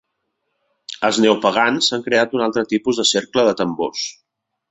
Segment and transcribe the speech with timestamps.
[1.09, 4.09] Els neopagans han creat un altre tipus de cercle de tambors.